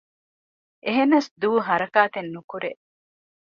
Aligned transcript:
އެހެނަސް 0.85 1.29
ދޫ 1.41 1.51
ހަރަކާތެއްނުކުރޭ 1.67 2.71